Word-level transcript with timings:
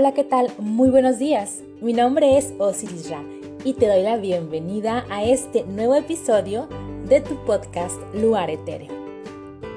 Hola, 0.00 0.14
¿qué 0.14 0.24
tal? 0.24 0.50
Muy 0.58 0.88
buenos 0.88 1.18
días. 1.18 1.60
Mi 1.82 1.92
nombre 1.92 2.38
es 2.38 2.54
Osiris 2.56 3.10
Ra 3.10 3.22
y 3.64 3.74
te 3.74 3.86
doy 3.86 4.02
la 4.02 4.16
bienvenida 4.16 5.04
a 5.10 5.24
este 5.24 5.64
nuevo 5.64 5.94
episodio 5.94 6.68
de 7.06 7.20
tu 7.20 7.36
podcast 7.44 8.00
Luar 8.14 8.48
Etéreo. 8.48 8.88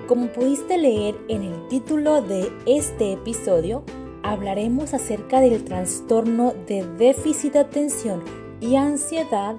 Como 0.07 0.27
pudiste 0.27 0.77
leer 0.77 1.17
en 1.27 1.41
el 1.41 1.67
título 1.67 2.21
de 2.21 2.49
este 2.65 3.11
episodio, 3.11 3.83
hablaremos 4.23 4.93
acerca 4.93 5.41
del 5.41 5.65
trastorno 5.65 6.53
de 6.69 6.85
déficit 6.97 7.51
de 7.51 7.59
atención 7.59 8.23
y 8.61 8.77
ansiedad 8.77 9.57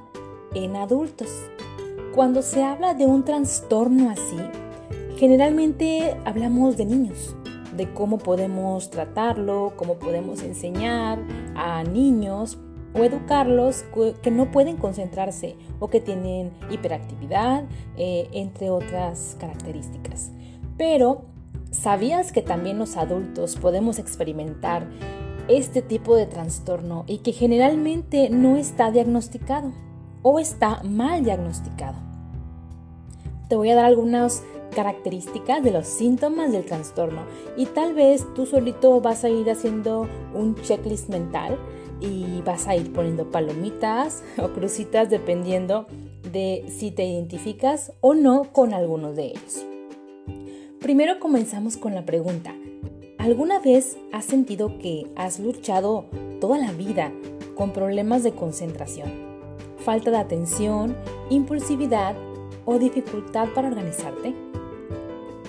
en 0.55 0.77
adultos. 0.77 1.29
Cuando 2.15 2.41
se 2.41 2.63
habla 2.63 2.95
de 2.95 3.05
un 3.05 3.23
trastorno 3.27 4.09
así, 4.09 4.39
generalmente 5.19 6.17
hablamos 6.25 6.79
de 6.79 6.87
niños 6.87 7.37
de 7.77 7.93
cómo 7.93 8.19
podemos 8.19 8.91
tratarlo, 8.91 9.75
cómo 9.77 9.95
podemos 9.95 10.43
enseñar 10.43 11.19
a 11.55 11.83
niños 11.85 12.59
o 12.95 13.03
educarlos 13.03 13.85
que 14.23 14.31
no 14.31 14.51
pueden 14.51 14.77
concentrarse 14.77 15.57
o 15.81 15.89
que 15.89 16.01
tienen 16.01 16.53
hiperactividad, 16.71 17.65
eh, 17.97 18.29
entre 18.33 18.71
otras 18.71 19.37
características. 19.41 20.31
Pero, 20.79 21.23
¿sabías 21.71 22.33
que 22.33 22.43
también 22.43 22.79
los 22.79 22.97
adultos 22.97 23.57
podemos 23.57 23.99
experimentar 23.99 24.87
este 25.49 25.83
tipo 25.83 26.17
de 26.17 26.27
trastorno 26.27 27.05
y 27.07 27.19
que 27.19 27.33
generalmente 27.33 28.31
no 28.31 28.57
está 28.57 28.91
diagnosticado 28.91 29.73
o 30.23 30.39
está 30.39 30.83
mal 30.85 31.25
diagnosticado? 31.25 31.99
Te 33.49 33.57
voy 33.57 33.71
a 33.71 33.75
dar 33.75 33.85
algunos 33.87 34.43
características 34.75 35.63
de 35.63 35.71
los 35.71 35.87
síntomas 35.87 36.53
del 36.53 36.65
trastorno 36.65 37.23
y 37.57 37.67
tal 37.67 37.95
vez 37.95 38.27
tú 38.35 38.47
solito 38.47 39.01
vas 39.01 39.25
a 39.25 39.31
ir 39.31 39.51
haciendo 39.51 40.09
un 40.35 40.57
checklist 40.57 41.09
mental 41.09 41.59
y 42.01 42.43
vas 42.43 42.67
a 42.67 42.77
ir 42.77 42.93
poniendo 42.93 43.31
palomitas 43.31 44.23
o 44.43 44.49
crucitas 44.49 45.11
dependiendo 45.11 45.87
de 46.33 46.65
si 46.69 46.91
te 46.91 47.05
identificas 47.05 47.93
o 48.01 48.15
no 48.15 48.53
con 48.53 48.75
alguno 48.75 49.13
de 49.13 49.27
ellos. 49.27 49.65
Primero 50.81 51.19
comenzamos 51.19 51.77
con 51.77 51.95
la 51.95 52.05
pregunta. 52.05 52.55
¿Alguna 53.19 53.59
vez 53.59 53.97
has 54.13 54.27
sentido 54.27 54.79
que 54.79 55.07
has 55.17 55.39
luchado 55.41 56.07
toda 56.41 56.59
la 56.59 56.73
vida 56.73 57.11
con 57.55 57.73
problemas 57.73 58.23
de 58.23 58.33
concentración, 58.33 59.11
falta 59.79 60.11
de 60.11 60.19
atención, 60.19 60.95
impulsividad 61.31 62.17
o 62.67 62.79
dificultad 62.79 63.49
para 63.55 63.69
organizarte? 63.69 64.35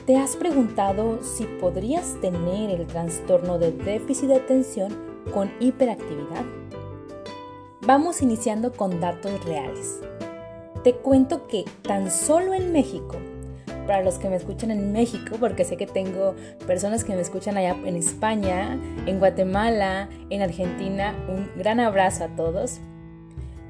¿Te 0.06 0.18
has 0.18 0.36
preguntado 0.36 1.24
si 1.24 1.46
podrías 1.46 2.22
tener 2.22 2.70
el 2.70 2.86
trastorno 2.86 3.58
de 3.58 3.72
déficit 3.72 4.28
de 4.28 4.36
atención 4.36 4.96
con 5.34 5.52
hiperactividad? 5.60 6.46
Vamos 7.82 8.22
iniciando 8.22 8.72
con 8.72 9.00
datos 9.00 9.44
reales. 9.46 10.02
Te 10.84 10.94
cuento 10.94 11.48
que 11.48 11.66
tan 11.82 12.12
solo 12.12 12.54
en 12.54 12.72
México, 12.72 13.16
para 13.88 14.04
los 14.04 14.20
que 14.20 14.30
me 14.30 14.36
escuchan 14.36 14.70
en 14.70 14.92
México, 14.92 15.38
porque 15.40 15.66
sé 15.66 15.76
que 15.76 15.88
tengo 15.88 16.36
personas 16.68 17.04
que 17.04 17.16
me 17.16 17.22
escuchan 17.22 17.58
allá 17.58 17.76
en 17.84 17.96
España, 17.96 18.80
en 19.08 19.18
Guatemala, 19.18 20.08
en 20.30 20.44
Argentina, 20.44 21.16
un 21.28 21.50
gran 21.58 21.80
abrazo 21.80 22.26
a 22.26 22.36
todos. 22.36 22.80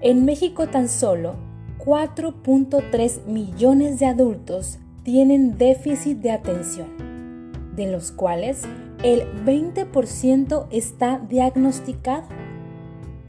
En 0.01 0.25
México 0.25 0.67
tan 0.67 0.89
solo 0.89 1.37
4.3 1.79 3.23
millones 3.23 3.99
de 3.99 4.07
adultos 4.07 4.79
tienen 5.05 5.57
déficit 5.59 6.17
de 6.17 6.31
atención, 6.31 6.87
de 7.75 7.89
los 7.89 8.11
cuales 8.11 8.63
el 9.03 9.21
20% 9.45 10.65
está 10.71 11.19
diagnosticado. 11.19 12.27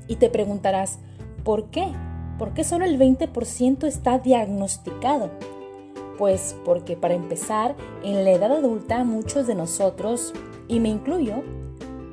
Y 0.08 0.16
te 0.16 0.30
preguntarás, 0.30 0.98
¿por 1.44 1.66
qué? 1.70 1.86
¿Por 2.38 2.54
qué 2.54 2.64
solo 2.64 2.86
el 2.86 2.98
20% 2.98 3.86
está 3.86 4.18
diagnosticado? 4.18 5.30
Pues 6.16 6.56
porque 6.64 6.96
para 6.96 7.14
empezar, 7.14 7.76
en 8.02 8.24
la 8.24 8.30
edad 8.32 8.52
adulta 8.52 9.04
muchos 9.04 9.46
de 9.46 9.54
nosotros, 9.54 10.32
y 10.68 10.80
me 10.80 10.88
incluyo, 10.88 11.42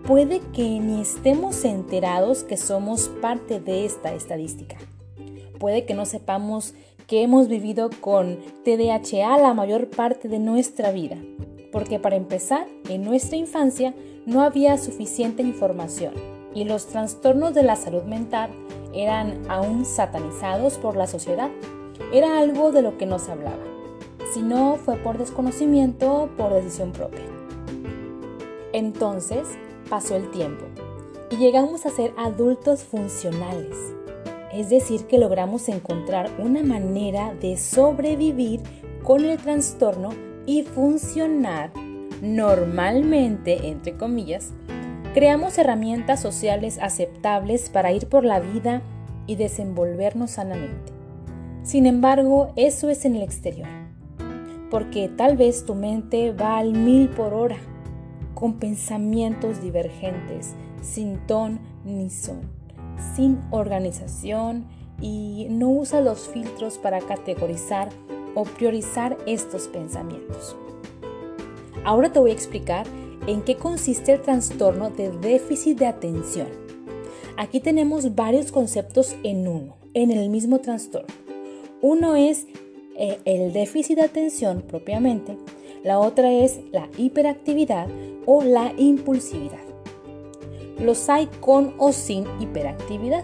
puede 0.05 0.41
que 0.51 0.79
ni 0.81 0.99
estemos 0.99 1.63
enterados 1.63 2.43
que 2.43 2.57
somos 2.57 3.07
parte 3.21 3.61
de 3.61 3.85
esta 3.85 4.13
estadística. 4.13 4.75
Puede 5.57 5.85
que 5.85 5.93
no 5.93 6.05
sepamos 6.05 6.73
que 7.13 7.21
hemos 7.21 7.47
vivido 7.47 7.91
con 8.01 8.39
TDAH 8.65 9.37
la 9.37 9.53
mayor 9.53 9.87
parte 9.87 10.27
de 10.27 10.39
nuestra 10.39 10.91
vida, 10.91 11.15
porque 11.71 11.99
para 11.99 12.15
empezar, 12.15 12.65
en 12.89 13.03
nuestra 13.03 13.37
infancia 13.37 13.93
no 14.25 14.41
había 14.41 14.79
suficiente 14.79 15.43
información 15.43 16.15
y 16.55 16.63
los 16.63 16.87
trastornos 16.87 17.53
de 17.53 17.61
la 17.61 17.75
salud 17.75 18.01
mental 18.01 18.49
eran 18.95 19.43
aún 19.47 19.85
satanizados 19.85 20.79
por 20.79 20.95
la 20.95 21.05
sociedad. 21.05 21.51
Era 22.11 22.39
algo 22.39 22.71
de 22.71 22.81
lo 22.81 22.97
que 22.97 23.05
no 23.05 23.19
se 23.19 23.31
hablaba. 23.31 23.63
Si 24.33 24.41
no, 24.41 24.77
fue 24.77 24.95
por 24.95 25.19
desconocimiento 25.19 26.23
o 26.23 26.27
por 26.29 26.51
decisión 26.51 26.93
propia. 26.93 27.27
Entonces 28.71 29.47
pasó 29.87 30.15
el 30.15 30.31
tiempo 30.31 30.65
y 31.29 31.35
llegamos 31.35 31.85
a 31.85 31.91
ser 31.91 32.11
adultos 32.17 32.83
funcionales 32.83 33.93
es 34.53 34.69
decir, 34.69 35.05
que 35.07 35.17
logramos 35.17 35.67
encontrar 35.67 36.29
una 36.37 36.63
manera 36.63 37.33
de 37.33 37.57
sobrevivir 37.57 38.61
con 39.03 39.25
el 39.25 39.37
trastorno 39.37 40.09
y 40.45 40.63
funcionar 40.63 41.71
normalmente, 42.21 43.67
entre 43.67 43.97
comillas, 43.97 44.53
creamos 45.13 45.57
herramientas 45.57 46.21
sociales 46.21 46.77
aceptables 46.81 47.69
para 47.69 47.91
ir 47.91 48.07
por 48.07 48.23
la 48.23 48.39
vida 48.39 48.81
y 49.25 49.35
desenvolvernos 49.35 50.31
sanamente. 50.31 50.93
Sin 51.63 51.85
embargo, 51.85 52.53
eso 52.55 52.89
es 52.89 53.05
en 53.05 53.15
el 53.15 53.23
exterior, 53.23 53.67
porque 54.69 55.09
tal 55.09 55.35
vez 55.35 55.65
tu 55.65 55.75
mente 55.75 56.31
va 56.31 56.57
al 56.59 56.73
mil 56.73 57.09
por 57.09 57.33
hora, 57.33 57.57
con 58.35 58.59
pensamientos 58.59 59.61
divergentes, 59.61 60.53
sin 60.81 61.17
ton 61.25 61.59
ni 61.85 62.09
son 62.09 62.52
sin 63.15 63.39
organización 63.51 64.65
y 65.01 65.47
no 65.49 65.69
usa 65.69 66.01
los 66.01 66.27
filtros 66.27 66.77
para 66.77 67.01
categorizar 67.01 67.89
o 68.35 68.43
priorizar 68.43 69.17
estos 69.25 69.67
pensamientos. 69.67 70.55
Ahora 71.83 72.11
te 72.11 72.19
voy 72.19 72.31
a 72.31 72.33
explicar 72.33 72.87
en 73.27 73.41
qué 73.41 73.55
consiste 73.55 74.13
el 74.13 74.21
trastorno 74.21 74.89
de 74.89 75.11
déficit 75.11 75.77
de 75.77 75.87
atención. 75.87 76.47
Aquí 77.37 77.59
tenemos 77.59 78.15
varios 78.15 78.51
conceptos 78.51 79.15
en 79.23 79.47
uno, 79.47 79.75
en 79.93 80.11
el 80.11 80.29
mismo 80.29 80.59
trastorno. 80.59 81.13
Uno 81.81 82.15
es 82.15 82.47
eh, 82.95 83.19
el 83.25 83.53
déficit 83.53 83.97
de 83.97 84.03
atención 84.03 84.61
propiamente, 84.61 85.37
la 85.83 85.99
otra 85.99 86.31
es 86.31 86.59
la 86.71 86.87
hiperactividad 86.97 87.87
o 88.25 88.43
la 88.43 88.73
impulsividad. 88.77 89.72
Los 90.79 91.09
hay 91.09 91.27
con 91.39 91.73
o 91.77 91.91
sin 91.91 92.25
hiperactividad 92.39 93.23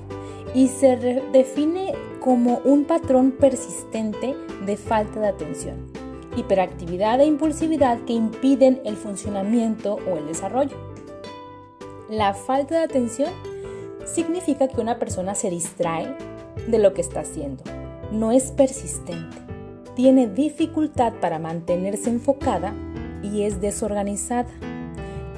y 0.54 0.68
se 0.68 0.96
define 1.32 1.94
como 2.20 2.62
un 2.66 2.86
patrón 2.86 3.32
persistente 3.32 4.36
de 4.66 4.78
falta 4.78 5.20
de 5.20 5.28
atención, 5.28 5.88
hiperactividad 6.36 7.22
e 7.22 7.26
impulsividad 7.26 8.00
que 8.06 8.14
impiden 8.14 8.82
el 8.86 8.98
funcionamiento 8.98 9.98
o 10.12 10.18
el 10.18 10.28
desarrollo. 10.28 10.78
La 12.10 12.34
falta 12.34 12.78
de 12.78 12.84
atención 12.84 13.30
significa 14.06 14.68
que 14.68 14.82
una 14.82 15.00
persona 15.00 15.36
se 15.36 15.50
distrae 15.50 16.16
de 16.68 16.80
lo 16.80 16.94
que 16.94 17.02
está 17.02 17.22
haciendo, 17.22 17.64
no 18.12 18.32
es 18.32 18.52
persistente, 18.52 19.38
tiene 19.96 20.28
dificultad 20.28 21.14
para 21.22 21.40
mantenerse 21.40 22.10
enfocada 22.10 22.74
y 23.22 23.44
es 23.44 23.62
desorganizada. 23.62 24.48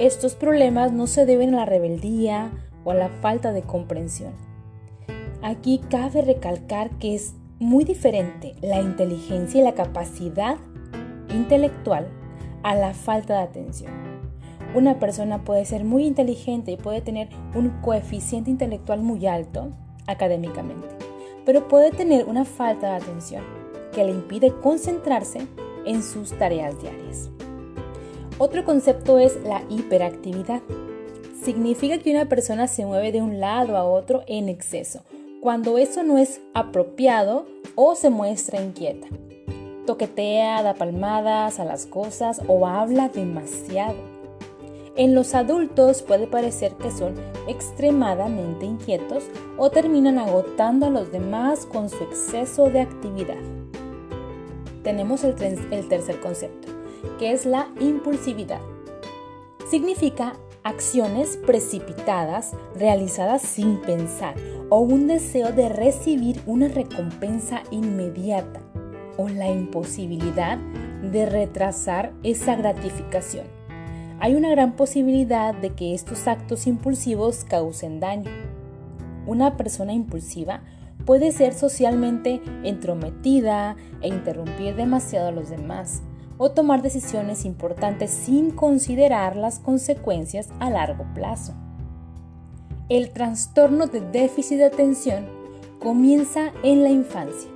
Estos 0.02 0.34
problemas 0.34 0.92
no 0.92 1.06
se 1.06 1.28
deben 1.28 1.54
a 1.54 1.58
la 1.58 1.66
rebeldía 1.66 2.50
o 2.84 2.90
a 2.90 2.96
la 2.96 3.10
falta 3.10 3.54
de 3.54 3.62
comprensión. 3.62 4.34
Aquí 5.44 5.80
cabe 5.92 6.24
recalcar 6.24 6.90
que 6.98 7.14
es 7.14 7.36
muy 7.60 7.84
diferente 7.84 8.56
la 8.64 8.82
inteligencia 8.82 9.62
y 9.62 9.64
la 9.64 9.76
capacidad 9.76 10.58
intelectual 11.32 12.08
a 12.64 12.74
la 12.74 12.96
falta 12.96 13.36
de 13.36 13.44
atención. 13.44 13.92
Una 14.74 14.98
persona 14.98 15.44
puede 15.44 15.66
ser 15.66 15.86
muy 15.86 16.08
inteligente 16.08 16.72
y 16.72 16.78
puede 16.78 17.02
tener 17.02 17.30
un 17.54 17.70
coeficiente 17.84 18.50
intelectual 18.50 19.04
muy 19.04 19.28
alto 19.28 19.70
académicamente, 20.08 20.88
pero 21.46 21.68
puede 21.68 21.92
tener 21.92 22.26
una 22.26 22.44
falta 22.44 22.90
de 22.90 23.04
atención 23.04 23.44
que 23.94 24.04
le 24.04 24.14
impide 24.14 24.52
concentrarse 24.64 25.46
en 25.86 26.02
sus 26.02 26.32
tareas 26.40 26.82
diarias. 26.82 27.30
Otro 28.44 28.66
concepto 28.66 29.20
es 29.20 29.38
la 29.44 29.62
hiperactividad. 29.70 30.64
Significa 31.44 32.00
que 32.00 32.10
una 32.10 32.26
persona 32.26 32.68
se 32.68 32.88
mueve 32.88 33.12
de 33.12 33.22
un 33.22 33.40
lado 33.40 33.78
a 33.78 33.84
otro 33.84 34.24
en 34.26 34.50
exceso, 34.50 35.02
cuando 35.42 35.78
eso 35.78 36.02
no 36.02 36.18
es 36.18 36.42
apropiado 36.56 37.46
o 37.76 37.94
se 37.94 38.10
muestra 38.10 38.60
inquieta. 38.60 39.06
Toquetea, 39.86 40.64
da 40.64 40.74
palmadas 40.74 41.60
a 41.60 41.66
las 41.66 41.86
cosas 41.86 42.42
o 42.48 42.66
habla 42.66 43.10
demasiado. 43.10 43.98
En 44.96 45.14
los 45.14 45.36
adultos 45.36 46.02
puede 46.02 46.26
parecer 46.26 46.74
que 46.82 46.90
son 46.90 47.14
extremadamente 47.48 48.66
inquietos 48.66 49.26
o 49.56 49.70
terminan 49.70 50.18
agotando 50.18 50.88
a 50.88 50.90
los 50.90 51.12
demás 51.12 51.68
con 51.68 51.90
su 51.90 52.04
exceso 52.06 52.72
de 52.72 52.82
actividad. 52.82 53.38
Tenemos 54.82 55.24
el, 55.24 55.36
tercer 55.36 56.20
concepto, 56.22 56.81
que 57.20 57.32
es 57.32 57.46
la 57.46 57.68
impulsividad. 57.80 58.62
Significa 59.70 60.34
acciones 60.64 61.38
precipitadas 61.38 62.52
realizadas 62.76 63.42
sin 63.42 63.78
pensar 63.78 64.36
o 64.70 64.80
un 64.80 65.08
deseo 65.08 65.52
de 65.52 65.70
recibir 65.70 66.42
una 66.46 66.68
recompensa 66.68 67.64
inmediata 67.72 68.62
o 69.18 69.28
la 69.28 69.50
imposibilidad 69.50 70.58
de 70.58 71.26
retrasar 71.26 72.14
esa 72.24 72.56
gratificación. 72.56 73.46
Hay 74.20 74.36
una 74.36 74.52
gran 74.52 74.76
posibilidad 74.76 75.56
de 75.56 75.72
que 75.72 75.96
estos 75.96 76.28
actos 76.28 76.68
impulsivos 76.68 77.44
causen 77.44 78.00
daño. 78.00 78.30
Una 79.26 79.58
persona 79.58 79.94
impulsiva 79.94 80.62
puede 81.06 81.32
ser 81.32 81.56
socialmente 81.56 82.42
entrometida 82.64 83.76
e 84.02 84.10
interrumpir 84.10 84.76
demasiado 84.76 85.30
a 85.30 85.32
los 85.32 85.50
demás 85.50 86.04
o 86.44 86.50
tomar 86.50 86.82
decisiones 86.82 87.46
importantes 87.46 88.10
sin 88.10 88.50
considerar 88.50 89.36
las 89.36 89.60
consecuencias 89.60 90.50
a 90.60 90.72
largo 90.72 91.06
plazo. 91.14 91.54
El 92.90 93.12
trastorno 93.12 93.86
de 93.86 94.02
déficit 94.02 94.58
de 94.58 94.66
atención 94.66 95.28
comienza 95.80 96.52
en 96.64 96.82
la 96.82 96.90
infancia 96.90 97.52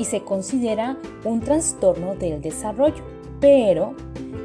y 0.00 0.06
se 0.06 0.24
considera 0.24 0.98
un 1.24 1.42
trastorno 1.42 2.16
del 2.16 2.42
desarrollo, 2.42 3.04
pero 3.38 3.94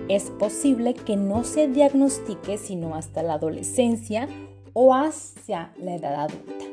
es 0.07 0.29
posible 0.29 0.93
que 0.93 1.15
no 1.15 1.43
se 1.43 1.67
diagnostique 1.67 2.59
sino 2.59 2.93
hasta 2.93 3.23
la 3.23 3.33
adolescencia 3.33 4.29
o 4.73 4.93
hacia 4.93 5.73
la 5.79 5.95
edad 5.95 6.25
adulta. 6.25 6.68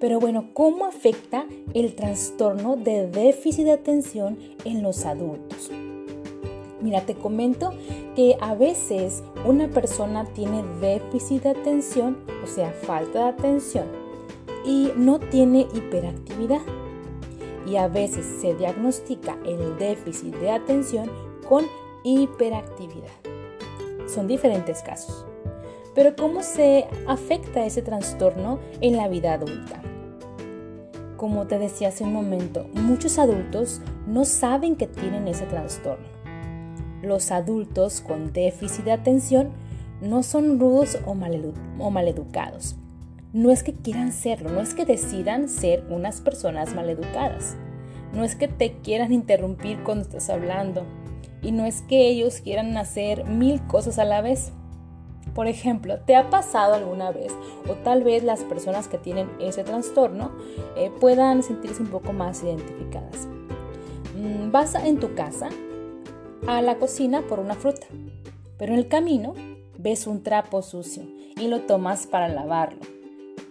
Pero 0.00 0.18
bueno, 0.18 0.50
¿cómo 0.54 0.86
afecta 0.86 1.46
el 1.74 1.94
trastorno 1.94 2.76
de 2.76 3.06
déficit 3.06 3.66
de 3.66 3.72
atención 3.72 4.38
en 4.64 4.82
los 4.82 5.04
adultos? 5.04 5.70
Mira, 6.80 7.02
te 7.02 7.14
comento 7.14 7.74
que 8.16 8.36
a 8.40 8.54
veces 8.54 9.22
una 9.44 9.68
persona 9.68 10.24
tiene 10.32 10.64
déficit 10.80 11.42
de 11.42 11.50
atención, 11.50 12.16
o 12.42 12.46
sea, 12.46 12.72
falta 12.72 13.24
de 13.24 13.28
atención, 13.28 13.84
y 14.64 14.90
no 14.96 15.20
tiene 15.20 15.66
hiperactividad 15.74 16.62
y 17.66 17.76
a 17.76 17.88
veces 17.88 18.24
se 18.40 18.54
diagnostica 18.54 19.38
el 19.44 19.78
déficit 19.78 20.34
de 20.36 20.50
atención 20.50 21.10
con 21.48 21.66
hiperactividad. 22.04 23.08
Son 24.06 24.26
diferentes 24.26 24.82
casos. 24.82 25.26
Pero 25.94 26.14
¿cómo 26.16 26.42
se 26.42 26.86
afecta 27.06 27.64
ese 27.64 27.82
trastorno 27.82 28.58
en 28.80 28.96
la 28.96 29.08
vida 29.08 29.34
adulta? 29.34 29.82
Como 31.20 31.46
te 31.46 31.58
decía 31.58 31.88
hace 31.88 32.02
un 32.02 32.14
momento, 32.14 32.66
muchos 32.72 33.18
adultos 33.18 33.82
no 34.06 34.24
saben 34.24 34.74
que 34.74 34.86
tienen 34.86 35.28
ese 35.28 35.44
trastorno. 35.44 36.06
Los 37.02 37.30
adultos 37.30 38.00
con 38.00 38.32
déficit 38.32 38.86
de 38.86 38.92
atención 38.92 39.50
no 40.00 40.22
son 40.22 40.58
rudos 40.58 40.96
o, 41.04 41.14
maleducados, 41.14 42.76
no 43.34 43.50
es 43.50 43.62
que 43.62 43.74
quieran 43.74 44.12
serlo, 44.12 44.48
no 44.48 44.62
es 44.62 44.72
que 44.72 44.86
decidan 44.86 45.50
ser 45.50 45.84
unas 45.90 46.22
personas 46.22 46.74
maleducadas, 46.74 47.54
no 48.14 48.24
es 48.24 48.34
que 48.34 48.48
te 48.48 48.78
quieran 48.78 49.12
interrumpir 49.12 49.82
cuando 49.82 50.04
estás 50.04 50.30
hablando 50.30 50.86
y 51.42 51.52
no 51.52 51.66
es 51.66 51.82
que 51.82 52.08
ellos 52.08 52.40
quieran 52.40 52.78
hacer 52.78 53.26
mil 53.26 53.60
cosas 53.66 53.98
a 53.98 54.06
la 54.06 54.22
vez. 54.22 54.52
Por 55.40 55.48
ejemplo, 55.48 55.98
¿te 56.00 56.16
ha 56.16 56.28
pasado 56.28 56.74
alguna 56.74 57.12
vez 57.12 57.32
o 57.66 57.72
tal 57.72 58.04
vez 58.04 58.22
las 58.22 58.44
personas 58.44 58.88
que 58.88 58.98
tienen 58.98 59.30
ese 59.40 59.64
trastorno 59.64 60.32
eh, 60.76 60.90
puedan 61.00 61.42
sentirse 61.42 61.80
un 61.80 61.88
poco 61.88 62.12
más 62.12 62.42
identificadas? 62.42 63.26
Mm, 64.18 64.50
vas 64.50 64.74
en 64.74 65.00
tu 65.00 65.14
casa 65.14 65.48
a 66.46 66.60
la 66.60 66.76
cocina 66.76 67.22
por 67.22 67.40
una 67.40 67.54
fruta, 67.54 67.86
pero 68.58 68.74
en 68.74 68.80
el 68.80 68.88
camino 68.88 69.32
ves 69.78 70.06
un 70.06 70.22
trapo 70.22 70.60
sucio 70.60 71.04
y 71.38 71.48
lo 71.48 71.62
tomas 71.62 72.06
para 72.06 72.28
lavarlo 72.28 72.80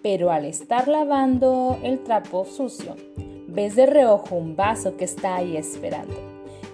pero 0.04 0.30
al 0.30 0.46
estar 0.46 0.88
lavando 0.88 1.80
el 1.82 2.04
trapo 2.04 2.46
sucio, 2.46 2.98
ves 3.48 3.76
de 3.76 3.88
reojo 3.88 4.36
un 4.36 4.56
vaso 4.56 4.96
que 4.96 5.06
está 5.06 5.38
ahí 5.38 5.58
esperando. 5.58 6.14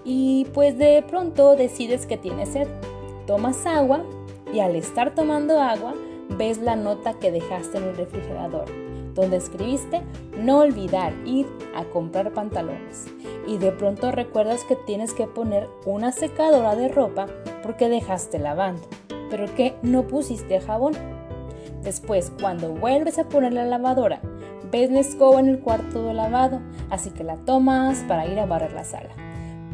Y 0.04 0.46
pues 0.54 0.78
de 0.78 1.06
pronto 1.08 1.56
decides 1.56 2.06
que 2.06 2.18
tienes 2.18 2.50
sed. 2.50 2.68
Tomas 3.26 3.66
agua 3.66 4.04
y 4.56 4.62
al 4.62 4.78
estar 4.78 5.14
tomando 5.14 5.60
agua, 5.60 5.94
ves 6.38 6.60
la 6.60 6.78
nota 6.78 7.16
que 7.16 7.30
dejaste 7.30 7.78
en 7.78 7.84
el 7.90 7.98
refrigerador, 7.98 8.64
donde 9.14 9.36
escribiste 9.36 10.02
no 10.40 10.60
olvidar 10.60 11.12
ir 11.26 11.46
a 11.76 11.84
comprar 11.84 12.32
pantalones. 12.32 13.08
Y 13.48 13.58
de 13.58 13.74
pronto 13.74 14.14
recuerdas 14.14 14.64
que 14.64 14.78
tienes 14.78 15.14
que 15.14 15.28
poner 15.28 15.68
una 15.86 16.14
secadora 16.14 16.74
de 16.78 16.88
ropa 16.88 17.26
porque 17.64 17.90
dejaste 17.90 18.40
lavando, 18.40 18.84
pero 19.30 19.54
que 19.56 19.76
no 19.82 20.08
pusiste 20.08 20.62
jabón. 20.62 20.94
Después, 21.84 22.32
cuando 22.40 22.70
vuelves 22.70 23.20
a 23.20 23.28
poner 23.28 23.52
la 23.52 23.66
lavadora, 23.66 24.22
ves 24.72 24.90
la 24.90 25.02
escoba 25.02 25.42
en 25.42 25.50
el 25.50 25.60
cuarto 25.60 26.02
de 26.02 26.14
lavado, 26.14 26.62
así 26.90 27.10
que 27.10 27.26
la 27.26 27.36
tomas 27.36 28.06
para 28.08 28.26
ir 28.26 28.40
a 28.40 28.46
barrer 28.46 28.72
la 28.72 28.86
sala. 28.86 29.10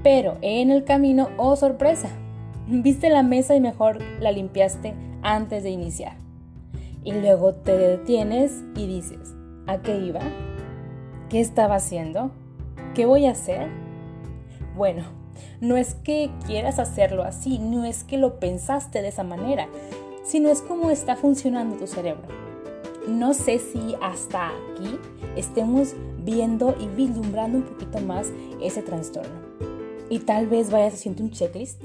Pero 0.02 0.38
en 0.42 0.72
el 0.72 0.86
camino, 0.86 1.30
oh 1.38 1.56
sorpresa, 1.56 2.10
viste 2.72 3.10
la 3.10 3.24
mesa 3.24 3.56
y 3.56 3.60
mejor 3.60 4.00
la 4.20 4.32
limpiaste 4.32 4.94
antes 5.22 5.64
de 5.64 5.70
iniciar. 5.70 6.16
Y 7.04 7.12
luego 7.12 7.54
te 7.54 7.78
detienes 7.78 8.64
y 8.76 8.88
dices, 8.88 9.36
¿a 9.68 9.82
qué 9.82 10.00
iba? 10.00 10.22
¿Qué 11.30 11.42
estaba 11.42 11.76
haciendo? 11.76 12.32
¿Qué 12.94 13.06
voy 13.06 13.26
a 13.26 13.32
hacer? 13.32 13.68
Bueno, 14.76 15.04
no 15.60 15.76
es 15.76 15.96
que 15.96 16.32
quieras 16.46 16.80
hacerlo 16.80 17.24
así, 17.24 17.60
no 17.60 17.84
es 17.86 18.04
que 18.04 18.18
lo 18.18 18.40
pensaste 18.40 19.02
de 19.02 19.10
esa 19.10 19.24
manera, 19.24 19.68
sino 20.24 20.50
es 20.50 20.62
cómo 20.62 20.92
está 20.92 21.16
funcionando 21.16 21.76
tu 21.76 21.88
cerebro. 21.88 22.28
No 23.08 23.34
sé 23.34 23.60
si 23.60 23.96
hasta 24.02 24.50
aquí 24.50 24.98
estemos 25.36 25.96
viendo 26.24 26.76
y 26.80 26.88
vislumbrando 26.88 27.58
un 27.58 27.64
poquito 27.64 28.00
más 28.00 28.32
ese 28.62 28.82
trastorno. 28.82 29.42
Y 30.10 30.20
tal 30.20 30.48
vez 30.48 30.70
vayas 30.72 30.94
haciendo 30.94 31.24
un 31.24 31.32
checklist 31.32 31.82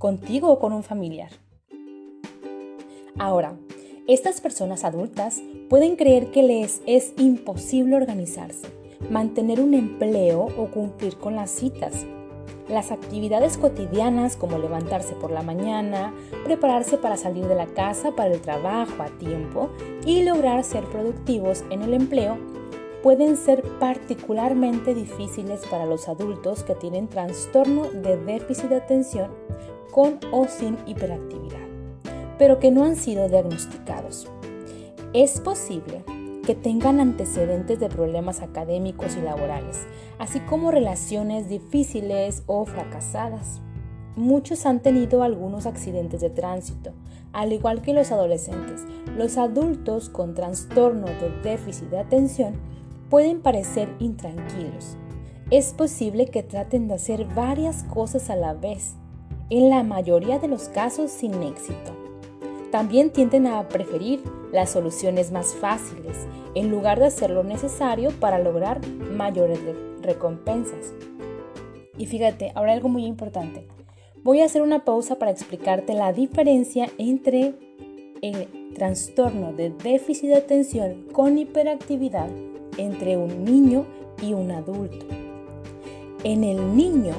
contigo 0.00 0.50
o 0.50 0.58
con 0.58 0.72
un 0.72 0.82
familiar. 0.82 1.30
Ahora, 3.18 3.54
estas 4.08 4.40
personas 4.40 4.82
adultas 4.82 5.40
pueden 5.68 5.94
creer 5.94 6.32
que 6.32 6.42
les 6.42 6.80
es 6.86 7.12
imposible 7.18 7.94
organizarse, 7.94 8.66
mantener 9.10 9.60
un 9.60 9.74
empleo 9.74 10.48
o 10.56 10.70
cumplir 10.70 11.16
con 11.18 11.36
las 11.36 11.50
citas 11.50 12.06
las 12.70 12.92
actividades 12.92 13.58
cotidianas 13.58 14.36
como 14.36 14.56
levantarse 14.56 15.14
por 15.14 15.32
la 15.32 15.42
mañana, 15.42 16.14
prepararse 16.44 16.96
para 16.96 17.16
salir 17.16 17.46
de 17.46 17.56
la 17.56 17.66
casa 17.66 18.12
para 18.12 18.32
el 18.32 18.40
trabajo 18.40 19.02
a 19.02 19.08
tiempo 19.18 19.70
y 20.06 20.22
lograr 20.22 20.62
ser 20.62 20.84
productivos 20.84 21.64
en 21.70 21.82
el 21.82 21.94
empleo 21.94 22.38
pueden 23.02 23.36
ser 23.36 23.62
particularmente 23.78 24.94
difíciles 24.94 25.62
para 25.70 25.86
los 25.86 26.08
adultos 26.08 26.62
que 26.64 26.74
tienen 26.74 27.08
trastorno 27.08 27.84
de 27.90 28.16
déficit 28.16 28.68
de 28.68 28.76
atención 28.76 29.30
con 29.90 30.20
o 30.30 30.46
sin 30.46 30.76
hiperactividad, 30.86 31.66
pero 32.38 32.58
que 32.58 32.70
no 32.70 32.84
han 32.84 32.96
sido 32.96 33.28
diagnosticados. 33.28 34.28
Es 35.12 35.40
posible 35.40 36.04
que 36.44 36.54
tengan 36.54 37.00
antecedentes 37.00 37.80
de 37.80 37.88
problemas 37.88 38.40
académicos 38.40 39.16
y 39.16 39.20
laborales, 39.20 39.86
así 40.18 40.40
como 40.40 40.70
relaciones 40.70 41.48
difíciles 41.48 42.42
o 42.46 42.64
fracasadas. 42.64 43.60
Muchos 44.16 44.66
han 44.66 44.80
tenido 44.80 45.22
algunos 45.22 45.66
accidentes 45.66 46.20
de 46.20 46.30
tránsito, 46.30 46.92
al 47.32 47.52
igual 47.52 47.82
que 47.82 47.94
los 47.94 48.10
adolescentes. 48.10 48.84
Los 49.16 49.38
adultos 49.38 50.08
con 50.08 50.34
trastorno 50.34 51.06
de 51.06 51.30
déficit 51.42 51.88
de 51.90 51.98
atención 51.98 52.54
pueden 53.10 53.42
parecer 53.42 53.88
intranquilos. 53.98 54.96
Es 55.50 55.74
posible 55.74 56.26
que 56.26 56.44
traten 56.44 56.86
de 56.86 56.94
hacer 56.94 57.26
varias 57.34 57.82
cosas 57.82 58.30
a 58.30 58.36
la 58.36 58.54
vez, 58.54 58.94
en 59.50 59.68
la 59.68 59.82
mayoría 59.82 60.38
de 60.38 60.46
los 60.46 60.68
casos 60.68 61.10
sin 61.10 61.42
éxito. 61.42 61.92
También 62.70 63.10
tienden 63.10 63.48
a 63.48 63.66
preferir 63.68 64.22
las 64.52 64.70
soluciones 64.70 65.32
más 65.32 65.54
fáciles 65.56 66.16
en 66.54 66.70
lugar 66.70 67.00
de 67.00 67.06
hacer 67.06 67.30
lo 67.30 67.42
necesario 67.42 68.10
para 68.12 68.38
lograr 68.38 68.80
mayores 68.86 69.58
recompensas. 70.02 70.94
Y 71.98 72.06
fíjate, 72.06 72.52
ahora 72.54 72.72
algo 72.72 72.88
muy 72.88 73.04
importante. 73.06 73.66
Voy 74.22 74.40
a 74.40 74.44
hacer 74.44 74.62
una 74.62 74.84
pausa 74.84 75.18
para 75.18 75.32
explicarte 75.32 75.94
la 75.94 76.12
diferencia 76.12 76.88
entre 76.96 77.54
el 78.22 78.72
trastorno 78.74 79.52
de 79.52 79.70
déficit 79.70 80.28
de 80.28 80.36
atención 80.36 81.08
con 81.12 81.38
hiperactividad 81.38 82.28
entre 82.76 83.16
un 83.16 83.44
niño 83.44 83.84
y 84.22 84.32
un 84.32 84.50
adulto. 84.50 85.06
En 86.24 86.44
el 86.44 86.76
niño, 86.76 87.14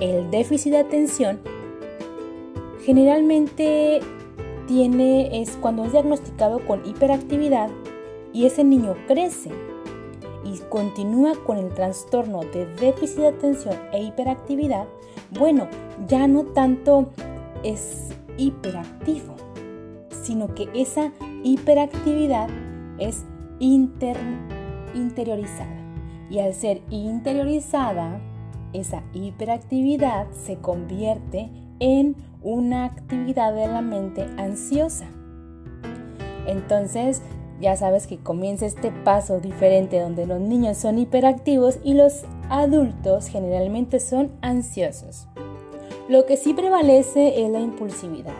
el 0.00 0.30
déficit 0.30 0.72
de 0.72 0.78
atención 0.78 1.40
Generalmente 2.86 3.98
tiene 4.68 5.42
es 5.42 5.58
cuando 5.60 5.84
es 5.84 5.90
diagnosticado 5.90 6.60
con 6.60 6.86
hiperactividad 6.86 7.68
y 8.32 8.46
ese 8.46 8.62
niño 8.62 8.94
crece 9.08 9.50
y 10.44 10.60
continúa 10.68 11.32
con 11.44 11.58
el 11.58 11.74
trastorno 11.74 12.42
de 12.54 12.66
déficit 12.76 13.18
de 13.18 13.26
atención 13.26 13.74
e 13.92 14.04
hiperactividad, 14.04 14.86
bueno, 15.36 15.66
ya 16.06 16.28
no 16.28 16.44
tanto 16.44 17.08
es 17.64 18.10
hiperactivo, 18.38 19.34
sino 20.22 20.54
que 20.54 20.68
esa 20.72 21.10
hiperactividad 21.42 22.48
es 22.98 23.24
interiorizada. 24.96 25.76
Y 26.28 26.40
al 26.40 26.54
ser 26.54 26.82
interiorizada, 26.90 28.20
esa 28.72 29.02
hiperactividad 29.12 30.26
se 30.32 30.56
convierte 30.56 31.50
en 31.78 32.16
una 32.42 32.84
actividad 32.84 33.54
de 33.54 33.68
la 33.68 33.80
mente 33.80 34.26
ansiosa. 34.36 35.06
Entonces, 36.46 37.22
ya 37.60 37.76
sabes 37.76 38.06
que 38.06 38.18
comienza 38.18 38.66
este 38.66 38.90
paso 38.90 39.40
diferente 39.40 40.00
donde 40.00 40.26
los 40.26 40.40
niños 40.40 40.76
son 40.76 40.98
hiperactivos 40.98 41.78
y 41.82 41.94
los 41.94 42.24
adultos 42.50 43.28
generalmente 43.28 43.98
son 43.98 44.30
ansiosos. 44.42 45.26
Lo 46.08 46.26
que 46.26 46.36
sí 46.36 46.54
prevalece 46.54 47.42
es 47.44 47.50
la 47.50 47.60
impulsividad. 47.60 48.34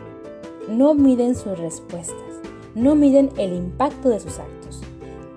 No 0.69 0.95
miden 0.95 1.35
sus 1.35 1.59
respuestas, 1.59 2.41
no 2.75 2.95
miden 2.95 3.31
el 3.39 3.55
impacto 3.55 4.09
de 4.09 4.21
sus 4.21 4.39
actos. 4.39 4.56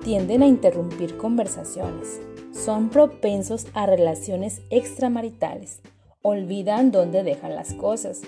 Tienden 0.09 0.41
a 0.41 0.47
interrumpir 0.47 1.17
conversaciones. 1.17 2.19
Son 2.51 2.89
propensos 2.89 3.67
a 3.75 3.85
relaciones 3.85 4.63
extramaritales. 4.71 5.81
Olvidan 6.23 6.89
dónde 6.89 7.21
dejan 7.21 7.53
las 7.53 7.75
cosas 7.75 8.23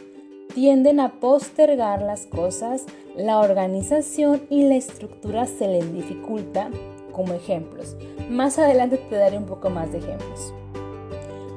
tienden 0.53 1.00
a 1.00 1.13
postergar 1.19 2.01
las 2.01 2.25
cosas, 2.25 2.85
la 3.15 3.39
organización 3.39 4.41
y 4.50 4.63
la 4.63 4.75
estructura 4.75 5.45
se 5.45 5.67
les 5.67 5.91
dificulta 5.93 6.69
como 7.13 7.33
ejemplos. 7.33 7.95
Más 8.29 8.59
adelante 8.59 8.97
te 8.97 9.15
daré 9.15 9.38
un 9.38 9.45
poco 9.45 9.69
más 9.69 9.91
de 9.91 10.00
ejemplos. 10.00 10.53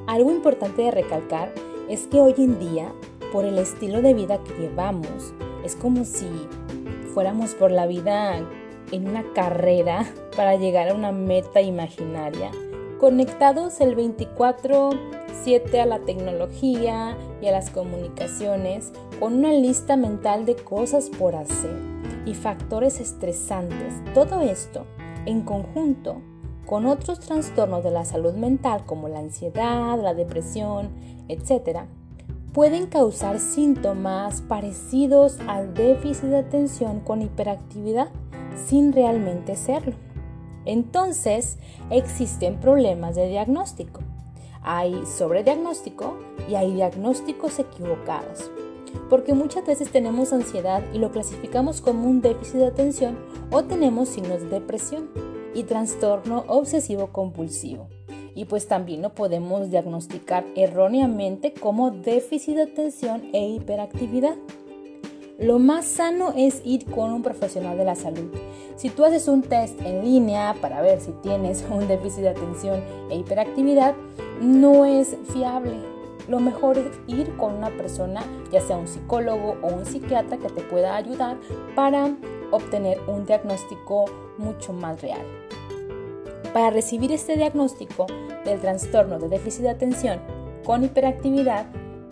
Algo 0.07 0.31
importante 0.31 0.81
de 0.83 0.91
recalcar 0.91 1.51
es 1.89 2.07
que 2.07 2.19
hoy 2.19 2.33
en 2.37 2.57
día, 2.57 2.91
por 3.31 3.45
el 3.45 3.57
estilo 3.57 4.01
de 4.01 4.13
vida 4.13 4.41
que 4.43 4.53
llevamos, 4.61 5.33
es 5.63 5.75
como 5.75 6.05
si 6.05 6.27
fuéramos 7.13 7.53
por 7.53 7.71
la 7.71 7.85
vida 7.85 8.39
en 8.91 9.07
una 9.07 9.23
carrera 9.33 10.05
para 10.35 10.55
llegar 10.55 10.89
a 10.89 10.93
una 10.93 11.11
meta 11.11 11.61
imaginaria, 11.61 12.51
conectados 12.99 13.81
el 13.81 13.95
24 13.95 14.91
a 15.79 15.85
la 15.85 15.99
tecnología 15.99 17.15
y 17.39 17.47
a 17.47 17.51
las 17.51 17.69
comunicaciones 17.69 18.91
con 19.19 19.35
una 19.35 19.51
lista 19.51 19.95
mental 19.95 20.45
de 20.45 20.55
cosas 20.55 21.11
por 21.11 21.35
hacer 21.35 21.77
y 22.25 22.33
factores 22.33 22.99
estresantes. 22.99 23.93
Todo 24.15 24.41
esto 24.41 24.87
en 25.27 25.41
conjunto 25.41 26.21
con 26.65 26.87
otros 26.87 27.19
trastornos 27.19 27.83
de 27.83 27.91
la 27.91 28.05
salud 28.05 28.33
mental 28.33 28.85
como 28.87 29.07
la 29.07 29.19
ansiedad, 29.19 30.01
la 30.01 30.15
depresión, 30.15 30.89
etc., 31.27 31.81
pueden 32.51 32.87
causar 32.87 33.37
síntomas 33.39 34.41
parecidos 34.41 35.37
al 35.47 35.75
déficit 35.75 36.29
de 36.29 36.37
atención 36.37 37.01
con 37.01 37.21
hiperactividad 37.21 38.07
sin 38.55 38.93
realmente 38.93 39.55
serlo. 39.55 39.95
Entonces, 40.65 41.57
existen 41.89 42.59
problemas 42.59 43.15
de 43.15 43.27
diagnóstico 43.27 44.01
hay 44.65 45.05
sobrediagnóstico 45.05 46.17
y 46.49 46.55
hay 46.55 46.73
diagnósticos 46.73 47.59
equivocados. 47.59 48.51
Porque 49.09 49.33
muchas 49.33 49.65
veces 49.65 49.91
tenemos 49.91 50.33
ansiedad 50.33 50.81
y 50.91 50.97
lo 50.97 51.11
clasificamos 51.11 51.81
como 51.81 52.09
un 52.09 52.21
déficit 52.21 52.55
de 52.55 52.65
atención 52.65 53.17
o 53.51 53.63
tenemos 53.63 54.09
signos 54.09 54.41
de 54.41 54.49
depresión 54.49 55.09
y 55.53 55.63
trastorno 55.63 56.43
obsesivo 56.47 57.07
compulsivo. 57.07 57.87
Y 58.33 58.45
pues 58.45 58.67
también 58.67 59.01
lo 59.01 59.13
podemos 59.13 59.69
diagnosticar 59.69 60.45
erróneamente 60.55 61.53
como 61.53 61.91
déficit 61.91 62.55
de 62.55 62.63
atención 62.63 63.29
e 63.33 63.47
hiperactividad. 63.47 64.35
Lo 65.37 65.59
más 65.59 65.85
sano 65.85 66.33
es 66.37 66.61
ir 66.63 66.85
con 66.85 67.11
un 67.11 67.21
profesional 67.21 67.77
de 67.77 67.83
la 67.83 67.95
salud. 67.95 68.31
Si 68.77 68.89
tú 68.89 69.03
haces 69.03 69.27
un 69.27 69.41
test 69.41 69.81
en 69.81 70.01
línea 70.01 70.55
para 70.61 70.81
ver 70.81 71.01
si 71.01 71.11
tienes 71.11 71.65
un 71.69 71.89
déficit 71.89 72.21
de 72.21 72.29
atención 72.29 72.81
e 73.09 73.17
hiperactividad, 73.17 73.95
no 74.39 74.85
es 74.85 75.17
fiable. 75.33 75.75
Lo 76.29 76.39
mejor 76.39 76.77
es 76.77 76.87
ir 77.07 77.35
con 77.35 77.53
una 77.53 77.69
persona, 77.69 78.23
ya 78.49 78.61
sea 78.61 78.77
un 78.77 78.87
psicólogo 78.87 79.57
o 79.61 79.67
un 79.67 79.85
psiquiatra 79.85 80.37
que 80.37 80.49
te 80.49 80.61
pueda 80.61 80.95
ayudar 80.95 81.37
para 81.75 82.15
obtener 82.51 82.97
un 83.07 83.25
diagnóstico 83.25 84.05
mucho 84.37 84.71
más 84.71 85.01
real. 85.01 85.21
Para 86.53 86.69
recibir 86.69 87.11
este 87.11 87.35
diagnóstico 87.35 88.07
del 88.45 88.61
trastorno 88.61 89.19
de 89.19 89.27
déficit 89.27 89.63
de 89.63 89.69
atención 89.69 90.19
con 90.63 90.85
hiperactividad 90.85 91.65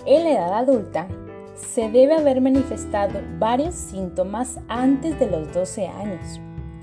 en 0.06 0.26
la 0.26 0.32
edad 0.32 0.54
adulta, 0.56 1.08
se 1.56 1.90
debe 1.90 2.16
haber 2.16 2.42
manifestado 2.42 3.20
varios 3.40 3.76
síntomas 3.76 4.60
antes 4.68 5.20
de 5.20 5.30
los 5.30 5.54
12 5.54 5.88
años. 5.88 6.40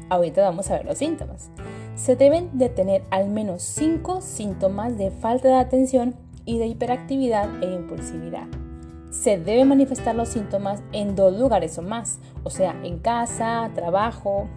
Ahorita 0.09 0.43
vamos 0.43 0.71
a 0.71 0.75
ver 0.75 0.87
los 0.87 0.99
síntomas. 0.99 1.51
Se 1.95 2.17
deben 2.17 2.57
de 2.59 2.69
tener 2.69 3.05
al 3.11 3.29
menos 3.29 3.63
5 3.63 4.21
síntomas 4.21 4.97
de 4.97 5.11
falta 5.11 5.49
de 5.49 5.55
atención 5.55 6.15
y 6.45 6.59
de 6.59 6.67
hiperactividad 6.67 7.63
e 7.63 7.73
impulsividad. 7.73 8.47
Se 9.11 9.39
deben 9.39 9.69
manifestar 9.69 10.15
los 10.15 10.29
síntomas 10.29 10.83
en 10.93 11.17
dos 11.17 11.37
lugares 11.39 11.77
o 11.79 11.83
más, 11.83 12.19
o 12.45 12.51
sea, 12.51 12.75
en 12.85 12.99
casa, 12.99 13.71
trabajo, 13.75 14.49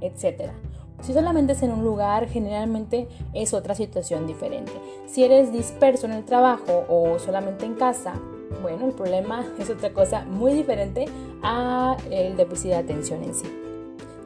etc. 0.00 0.50
Si 1.02 1.12
solamente 1.12 1.52
es 1.52 1.62
en 1.62 1.72
un 1.72 1.84
lugar, 1.84 2.28
generalmente 2.28 3.06
es 3.34 3.54
otra 3.54 3.74
situación 3.74 4.26
diferente. 4.26 4.72
Si 5.06 5.24
eres 5.24 5.52
disperso 5.52 6.06
en 6.06 6.12
el 6.12 6.24
trabajo 6.24 6.84
o 6.88 7.18
solamente 7.18 7.66
en 7.66 7.74
casa, 7.74 8.14
bueno, 8.62 8.86
el 8.86 8.92
problema 8.92 9.46
es 9.58 9.70
otra 9.70 9.92
cosa 9.92 10.24
muy 10.24 10.52
diferente 10.52 11.06
a 11.42 11.96
el 12.10 12.36
déficit 12.36 12.70
de 12.70 12.76
atención 12.76 13.22
en 13.22 13.34
sí. 13.34 13.46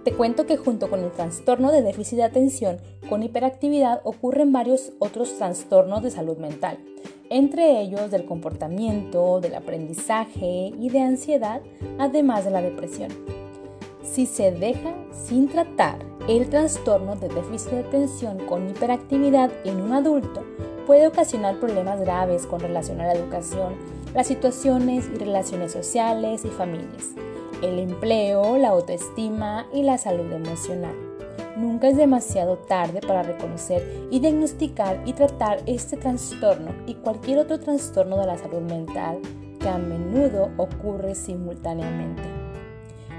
Te 0.05 0.13
cuento 0.13 0.47
que 0.47 0.57
junto 0.57 0.91
con 0.91 1.01
el 1.01 1.13
trastorno 1.13 1.71
de 1.71 1.83
déficit 1.83 2.19
de 2.19 2.25
atención 2.25 2.79
con 3.09 3.23
hiperactividad 3.23 4.01
ocurren 4.05 4.53
varios 4.53 4.93
otros 4.99 5.37
trastornos 5.39 6.03
de 6.03 6.11
salud 6.11 6.39
mental, 6.39 6.79
entre 7.31 7.81
ellos 7.81 8.11
del 8.11 8.25
comportamiento, 8.25 9.41
del 9.41 9.55
aprendizaje 9.55 10.73
y 10.79 10.89
de 10.89 11.01
ansiedad, 11.01 11.63
además 11.99 12.45
de 12.45 12.51
la 12.51 12.63
depresión. 12.63 13.11
Si 14.03 14.27
se 14.27 14.51
deja 14.51 14.93
sin 15.13 15.49
tratar 15.49 15.99
el 16.29 16.49
trastorno 16.51 17.17
de 17.17 17.29
déficit 17.29 17.71
de 17.71 17.81
atención 17.81 18.39
con 18.47 18.69
hiperactividad 18.69 19.51
en 19.65 19.81
un 19.81 19.93
adulto, 19.93 20.43
puede 20.87 21.07
ocasionar 21.07 21.61
problemas 21.61 22.01
graves 22.01 22.47
con 22.47 22.61
relación 22.61 23.01
a 23.01 23.07
la 23.07 23.15
educación, 23.15 23.75
las 24.15 24.27
situaciones 24.27 25.09
y 25.15 25.19
relaciones 25.19 25.73
sociales 25.73 26.45
y 26.45 26.49
familias, 26.49 27.11
el 27.63 27.79
empleo, 27.79 28.59
la 28.59 28.69
autoestima 28.69 29.67
y 29.73 29.83
la 29.83 29.97
salud 29.97 30.31
emocional. 30.31 30.95
Nunca 31.57 31.89
es 31.89 31.97
demasiado 31.97 32.59
tarde 32.59 33.01
para 33.01 33.23
reconocer 33.23 34.09
y 34.11 34.21
diagnosticar 34.21 35.01
y 35.07 35.13
tratar 35.13 35.61
este 35.67 35.97
trastorno 35.97 36.73
y 36.87 36.95
cualquier 36.95 37.39
otro 37.39 37.59
trastorno 37.59 38.19
de 38.19 38.27
la 38.27 38.37
salud 38.37 38.61
mental 38.61 39.19
que 39.59 39.69
a 39.69 39.79
menudo 39.79 40.51
ocurre 40.57 41.15
simultáneamente. 41.15 42.23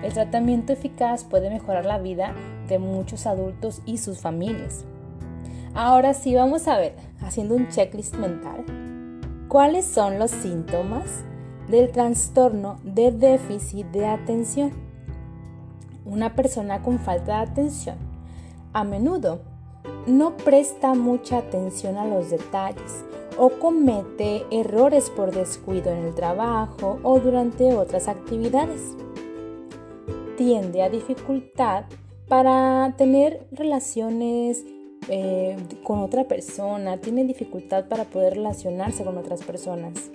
El 0.03 0.13
tratamiento 0.13 0.73
eficaz 0.73 1.23
puede 1.23 1.49
mejorar 1.49 1.85
la 1.85 1.97
vida 1.97 2.35
de 2.67 2.77
muchos 2.77 3.25
adultos 3.25 3.81
y 3.85 3.97
sus 3.97 4.19
familias. 4.19 4.83
Ahora 5.73 6.13
sí 6.13 6.35
vamos 6.35 6.67
a 6.67 6.77
ver, 6.77 6.95
haciendo 7.21 7.55
un 7.55 7.69
checklist 7.69 8.15
mental, 8.15 8.65
¿Cuáles 9.53 9.85
son 9.85 10.17
los 10.17 10.31
síntomas 10.31 11.23
del 11.69 11.91
trastorno 11.91 12.77
de 12.83 13.11
déficit 13.11 13.85
de 13.91 14.07
atención? 14.07 14.71
Una 16.05 16.33
persona 16.33 16.81
con 16.81 16.97
falta 16.97 17.37
de 17.37 17.51
atención 17.51 17.97
a 18.73 18.83
menudo 18.83 19.41
no 20.07 20.35
presta 20.37 20.95
mucha 20.95 21.37
atención 21.37 21.97
a 21.97 22.07
los 22.07 22.31
detalles 22.31 23.05
o 23.37 23.51
comete 23.51 24.43
errores 24.49 25.11
por 25.11 25.29
descuido 25.29 25.91
en 25.91 25.99
el 25.99 26.15
trabajo 26.15 26.97
o 27.03 27.19
durante 27.19 27.75
otras 27.75 28.07
actividades. 28.07 28.97
Tiende 30.35 30.81
a 30.81 30.89
dificultad 30.89 31.83
para 32.27 32.95
tener 32.97 33.45
relaciones 33.51 34.65
eh, 35.09 35.57
con 35.83 35.99
otra 35.99 36.25
persona, 36.25 36.97
tiene 36.97 37.25
dificultad 37.25 37.85
para 37.85 38.05
poder 38.05 38.35
relacionarse 38.35 39.03
con 39.03 39.17
otras 39.17 39.43
personas. 39.43 40.11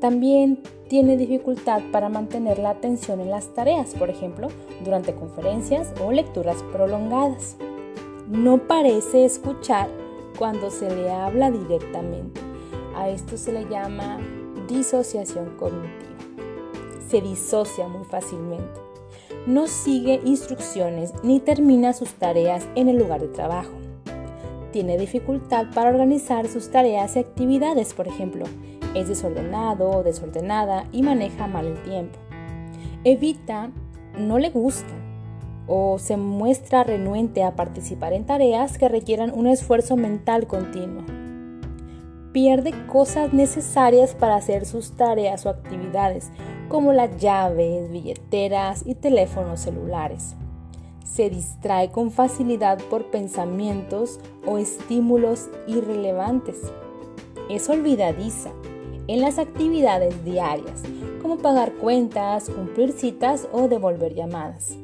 También 0.00 0.58
tiene 0.88 1.16
dificultad 1.16 1.82
para 1.90 2.08
mantener 2.08 2.58
la 2.58 2.70
atención 2.70 3.20
en 3.20 3.30
las 3.30 3.54
tareas, 3.54 3.94
por 3.94 4.10
ejemplo, 4.10 4.48
durante 4.84 5.14
conferencias 5.14 5.92
o 6.04 6.12
lecturas 6.12 6.62
prolongadas. 6.72 7.56
No 8.28 8.58
parece 8.66 9.24
escuchar 9.24 9.88
cuando 10.38 10.70
se 10.70 10.94
le 10.94 11.10
habla 11.10 11.50
directamente. 11.50 12.40
A 12.94 13.08
esto 13.08 13.36
se 13.36 13.52
le 13.52 13.68
llama 13.68 14.18
disociación 14.68 15.56
cognitiva. 15.56 15.92
se 17.08 17.20
disocia 17.20 17.86
muy 17.86 18.04
fácilmente. 18.04 18.80
No 19.46 19.68
sigue 19.68 20.20
instrucciones 20.24 21.12
ni 21.22 21.38
termina 21.38 21.92
sus 21.92 22.14
tareas 22.14 22.66
en 22.74 22.88
el 22.88 22.96
lugar 22.96 23.20
de 23.20 23.28
trabajo. 23.28 23.70
Tiene 24.76 24.98
dificultad 24.98 25.68
para 25.74 25.88
organizar 25.88 26.48
sus 26.48 26.70
tareas 26.70 27.16
y 27.16 27.20
actividades, 27.20 27.94
por 27.94 28.08
ejemplo, 28.08 28.44
es 28.94 29.08
desordenado 29.08 29.88
o 29.88 30.02
desordenada 30.02 30.84
y 30.92 31.00
maneja 31.00 31.46
mal 31.46 31.64
el 31.64 31.82
tiempo. 31.82 32.18
Evita, 33.02 33.70
no 34.18 34.38
le 34.38 34.50
gusta 34.50 34.92
o 35.66 35.98
se 35.98 36.18
muestra 36.18 36.84
renuente 36.84 37.42
a 37.42 37.56
participar 37.56 38.12
en 38.12 38.26
tareas 38.26 38.76
que 38.76 38.90
requieran 38.90 39.32
un 39.32 39.46
esfuerzo 39.46 39.96
mental 39.96 40.46
continuo. 40.46 41.04
Pierde 42.32 42.74
cosas 42.86 43.32
necesarias 43.32 44.14
para 44.14 44.36
hacer 44.36 44.66
sus 44.66 44.94
tareas 44.94 45.46
o 45.46 45.48
actividades, 45.48 46.30
como 46.68 46.92
las 46.92 47.16
llaves, 47.16 47.90
billeteras 47.90 48.82
y 48.84 48.94
teléfonos 48.94 49.58
celulares. 49.58 50.36
Se 51.16 51.30
distrae 51.30 51.90
con 51.90 52.10
facilidad 52.10 52.78
por 52.90 53.06
pensamientos 53.06 54.20
o 54.44 54.58
estímulos 54.58 55.48
irrelevantes. 55.66 56.60
Es 57.48 57.70
olvidadiza 57.70 58.50
en 59.06 59.22
las 59.22 59.38
actividades 59.38 60.26
diarias, 60.26 60.82
como 61.22 61.38
pagar 61.38 61.72
cuentas, 61.72 62.50
cumplir 62.50 62.92
citas 62.92 63.48
o 63.50 63.66
devolver 63.66 64.14
llamadas. 64.14 64.76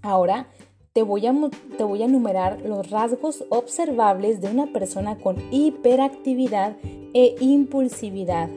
Ahora 0.00 0.46
te 0.92 1.02
voy, 1.02 1.26
a, 1.26 1.34
te 1.76 1.82
voy 1.82 2.02
a 2.02 2.06
enumerar 2.06 2.60
los 2.60 2.88
rasgos 2.90 3.44
observables 3.48 4.40
de 4.40 4.48
una 4.48 4.72
persona 4.72 5.18
con 5.18 5.42
hiperactividad 5.50 6.76
e 7.14 7.34
impulsividad. 7.40 8.48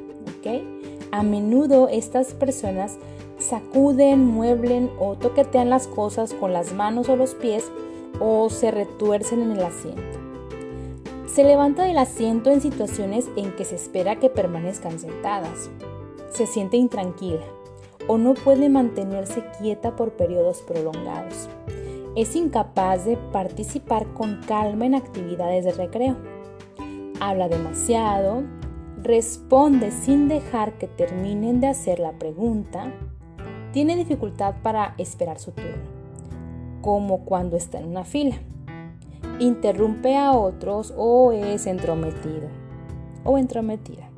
A 1.12 1.24
menudo 1.24 1.90
estas 1.90 2.36
personas 2.36 3.00
sacuden, 3.40 4.26
mueblen 4.26 4.92
o 5.00 5.16
toquetean 5.16 5.70
las 5.70 5.88
cosas 5.88 6.34
con 6.34 6.54
las 6.54 6.74
manos 6.74 7.10
o 7.10 7.16
los 7.16 7.34
pies 7.34 7.72
o 8.20 8.50
se 8.50 8.72
retuercen 8.72 9.42
en 9.42 9.52
el 9.52 9.64
asiento. 9.64 10.20
Se 11.28 11.44
levanta 11.44 11.84
del 11.84 11.98
asiento 11.98 12.52
en 12.52 12.62
situaciones 12.62 13.28
en 13.36 13.56
que 13.56 13.66
se 13.66 13.76
espera 13.76 14.18
que 14.18 14.30
permanezcan 14.30 15.00
sentadas. 15.00 15.70
Se 16.32 16.46
siente 16.46 16.78
intranquila 16.78 17.46
o 18.08 18.18
no 18.18 18.34
puede 18.34 18.70
mantenerse 18.70 19.44
quieta 19.60 19.96
por 19.96 20.14
periodos 20.14 20.62
prolongados. 20.64 21.48
Es 22.16 22.36
incapaz 22.36 23.06
de 23.06 23.18
participar 23.32 24.08
con 24.14 24.42
calma 24.48 24.88
en 24.88 24.96
actividades 24.96 25.64
de 25.64 25.72
recreo. 25.74 26.18
Habla 27.20 27.48
demasiado, 27.48 28.44
responde 29.04 29.92
sin 29.92 30.28
dejar 30.28 30.74
que 30.80 30.88
terminen 30.88 31.62
de 31.62 31.68
hacer 31.68 32.00
la 32.00 32.14
pregunta, 32.14 32.92
tiene 33.72 33.96
dificultad 33.96 34.56
para 34.62 34.96
esperar 34.98 35.40
su 35.40 35.52
turno, 35.52 35.84
como 36.82 37.26
cuando 37.26 37.58
está 37.58 37.80
en 37.80 37.88
una 37.88 38.04
fila. 38.04 38.36
Interrumpe 39.40 40.18
a 40.18 40.34
otros 40.34 40.94
o 40.98 41.32
es 41.32 41.66
entrometido 41.68 42.48
o 43.24 43.38
entrometida. 43.38 44.10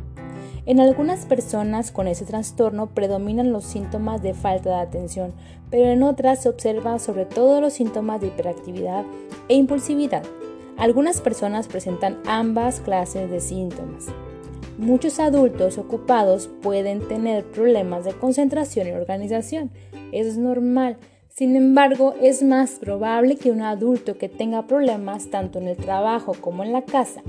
En 0.65 0.79
algunas 0.79 1.25
personas 1.25 1.91
con 1.91 2.08
ese 2.08 2.25
trastorno 2.25 2.88
predominan 2.88 3.51
los 3.51 3.65
síntomas 3.65 4.22
de 4.22 4.36
falta 4.36 4.70
de 4.70 4.75
atención, 4.75 5.34
pero 5.72 5.89
en 5.89 6.03
otras 6.03 6.43
se 6.43 6.50
observan 6.50 7.00
sobre 7.00 7.25
todo 7.25 7.62
los 7.62 7.74
síntomas 7.74 8.22
de 8.22 8.27
hiperactividad 8.27 9.03
e 9.48 9.55
impulsividad. 9.55 10.24
Algunas 10.77 11.20
personas 11.20 11.67
presentan 11.67 12.20
ambas 12.27 12.79
clases 12.79 13.29
de 13.29 13.39
síntomas. 13.39 14.08
Muchos 14.81 15.19
adultos 15.19 15.77
ocupados 15.77 16.50
pueden 16.63 17.07
tener 17.07 17.45
problemas 17.45 18.03
de 18.03 18.13
concentración 18.13 18.88
y 18.88 18.91
organización. 18.93 19.69
Es 20.11 20.39
normal. 20.39 20.97
Sin 21.29 21.55
embargo, 21.55 22.15
es 22.20 22.41
más 22.41 22.79
probable 22.79 23.35
que 23.35 23.51
un 23.51 23.61
adulto 23.61 24.17
que 24.17 24.27
tenga 24.27 24.65
problemas 24.65 25.29
tanto 25.29 25.59
en 25.59 25.67
el 25.67 25.77
trabajo 25.77 26.33
como 26.41 26.63
en 26.63 26.74
la 26.74 26.81
casa 26.81 27.22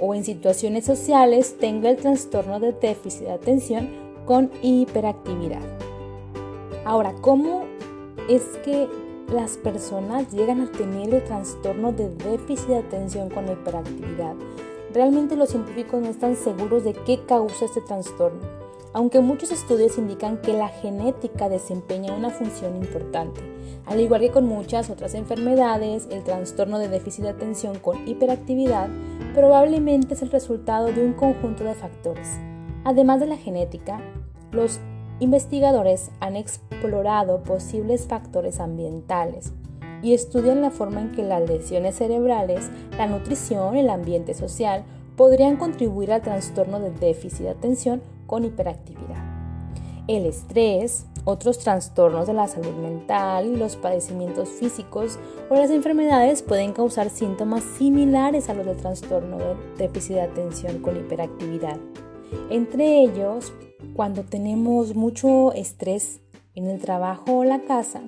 o 0.00 0.14
en 0.14 0.24
situaciones 0.24 0.86
sociales 0.86 1.58
tenga 1.60 1.90
el 1.90 1.98
trastorno 1.98 2.60
de 2.60 2.72
déficit 2.72 3.26
de 3.26 3.32
atención 3.32 3.90
con 4.24 4.50
hiperactividad. 4.62 5.60
Ahora, 6.86 7.12
¿cómo 7.20 7.64
es 8.30 8.42
que 8.64 8.88
las 9.30 9.58
personas 9.58 10.32
llegan 10.32 10.62
a 10.62 10.72
tener 10.72 11.12
el 11.12 11.24
trastorno 11.24 11.92
de 11.92 12.08
déficit 12.08 12.68
de 12.68 12.78
atención 12.78 13.28
con 13.28 13.52
hiperactividad? 13.52 14.34
Realmente 14.96 15.36
los 15.36 15.50
científicos 15.50 16.00
no 16.00 16.08
están 16.08 16.36
seguros 16.36 16.82
de 16.82 16.94
qué 16.94 17.20
causa 17.26 17.66
este 17.66 17.82
trastorno, 17.82 18.40
aunque 18.94 19.20
muchos 19.20 19.50
estudios 19.50 19.98
indican 19.98 20.40
que 20.40 20.54
la 20.54 20.68
genética 20.68 21.50
desempeña 21.50 22.14
una 22.14 22.30
función 22.30 22.76
importante. 22.76 23.42
Al 23.84 24.00
igual 24.00 24.22
que 24.22 24.30
con 24.30 24.46
muchas 24.46 24.88
otras 24.88 25.12
enfermedades, 25.12 26.08
el 26.10 26.24
trastorno 26.24 26.78
de 26.78 26.88
déficit 26.88 27.24
de 27.24 27.28
atención 27.28 27.78
con 27.78 28.08
hiperactividad 28.08 28.88
probablemente 29.34 30.14
es 30.14 30.22
el 30.22 30.30
resultado 30.30 30.86
de 30.86 31.04
un 31.04 31.12
conjunto 31.12 31.62
de 31.62 31.74
factores. 31.74 32.38
Además 32.84 33.20
de 33.20 33.26
la 33.26 33.36
genética, 33.36 34.00
los 34.50 34.80
investigadores 35.20 36.10
han 36.20 36.36
explorado 36.36 37.42
posibles 37.42 38.06
factores 38.06 38.60
ambientales 38.60 39.52
y 40.02 40.14
estudian 40.14 40.60
la 40.60 40.70
forma 40.70 41.00
en 41.00 41.12
que 41.12 41.22
las 41.22 41.48
lesiones 41.48 41.96
cerebrales, 41.96 42.70
la 42.96 43.06
nutrición, 43.06 43.76
el 43.76 43.90
ambiente 43.90 44.34
social 44.34 44.84
podrían 45.16 45.56
contribuir 45.56 46.12
al 46.12 46.22
trastorno 46.22 46.80
de 46.80 46.90
déficit 46.90 47.40
de 47.40 47.50
atención 47.50 48.02
con 48.26 48.44
hiperactividad. 48.44 49.24
El 50.08 50.26
estrés, 50.26 51.06
otros 51.24 51.58
trastornos 51.58 52.28
de 52.28 52.34
la 52.34 52.46
salud 52.46 52.74
mental, 52.76 53.58
los 53.58 53.74
padecimientos 53.74 54.48
físicos 54.50 55.18
o 55.50 55.54
las 55.56 55.70
enfermedades 55.70 56.42
pueden 56.42 56.72
causar 56.72 57.10
síntomas 57.10 57.64
similares 57.64 58.48
a 58.48 58.54
los 58.54 58.66
del 58.66 58.76
trastorno 58.76 59.38
de 59.38 59.56
déficit 59.78 60.14
de 60.14 60.20
atención 60.20 60.78
con 60.78 60.96
hiperactividad. 60.96 61.78
Entre 62.50 63.00
ellos, 63.00 63.52
cuando 63.94 64.22
tenemos 64.22 64.94
mucho 64.94 65.52
estrés 65.52 66.20
en 66.54 66.68
el 66.68 66.80
trabajo 66.80 67.38
o 67.38 67.44
la 67.44 67.62
casa, 67.62 68.02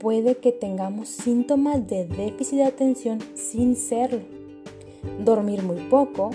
puede 0.00 0.36
que 0.36 0.52
tengamos 0.52 1.08
síntomas 1.08 1.86
de 1.86 2.06
déficit 2.06 2.58
de 2.58 2.64
atención 2.64 3.18
sin 3.34 3.76
serlo. 3.76 4.20
Dormir 5.24 5.62
muy 5.62 5.80
poco, 5.88 6.30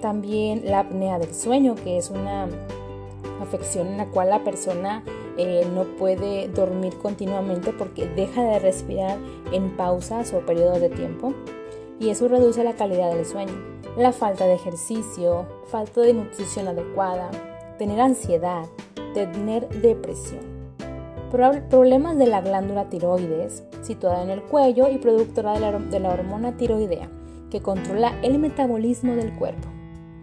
también 0.00 0.62
la 0.64 0.80
apnea 0.80 1.18
del 1.18 1.34
sueño, 1.34 1.74
que 1.74 1.96
es 1.96 2.10
una 2.10 2.48
afección 3.40 3.88
en 3.88 3.98
la 3.98 4.06
cual 4.06 4.30
la 4.30 4.44
persona 4.44 5.04
eh, 5.36 5.66
no 5.72 5.84
puede 5.96 6.48
dormir 6.48 6.94
continuamente 6.98 7.72
porque 7.72 8.06
deja 8.06 8.42
de 8.42 8.58
respirar 8.58 9.18
en 9.52 9.76
pausas 9.76 10.32
o 10.32 10.40
periodos 10.40 10.80
de 10.80 10.88
tiempo 10.88 11.32
y 12.00 12.10
eso 12.10 12.28
reduce 12.28 12.62
la 12.64 12.74
calidad 12.74 13.14
del 13.14 13.26
sueño. 13.26 13.54
La 13.96 14.12
falta 14.12 14.46
de 14.46 14.54
ejercicio, 14.54 15.46
falta 15.66 16.00
de 16.00 16.14
nutrición 16.14 16.68
adecuada, 16.68 17.30
tener 17.78 18.00
ansiedad, 18.00 18.66
tener 19.14 19.68
depresión. 19.68 20.47
Problemas 21.30 22.16
de 22.16 22.26
la 22.26 22.40
glándula 22.40 22.88
tiroides, 22.88 23.62
situada 23.82 24.22
en 24.22 24.30
el 24.30 24.42
cuello 24.42 24.88
y 24.88 24.96
productora 24.96 25.52
de 25.52 26.00
la, 26.00 26.08
hormona 26.08 26.56
tiroidea, 26.56 27.10
que 27.50 27.60
controla 27.60 28.18
el 28.22 28.38
metabolismo 28.38 29.14
del 29.14 29.34
cuerpo. 29.34 29.68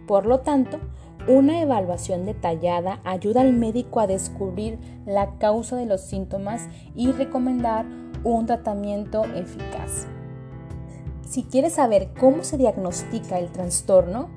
Por 0.08 0.26
lo 0.26 0.40
tanto, 0.40 0.78
una 1.28 1.60
evaluación 1.60 2.24
detallada 2.24 3.00
ayuda 3.04 3.42
al 3.42 3.52
médico 3.52 4.00
a 4.00 4.08
descubrir 4.08 4.78
la 5.06 5.38
causa 5.38 5.76
de 5.76 5.86
los 5.86 6.00
síntomas 6.00 6.68
y 6.96 7.12
recomendar 7.12 7.86
un 8.24 8.46
tratamiento 8.46 9.24
eficaz. 9.24 10.08
Si 11.28 11.44
quieres 11.44 11.74
saber 11.74 12.10
cómo 12.18 12.42
se 12.42 12.58
diagnostica 12.58 13.38
el 13.38 13.50
trastorno, 13.50 14.28